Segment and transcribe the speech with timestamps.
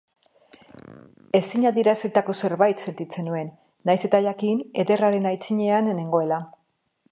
[1.39, 3.53] Ezin adierazitako zerbait sentitzen nuen,
[3.91, 6.45] nahiz eta jakin Ederraren aitzinean nengoela.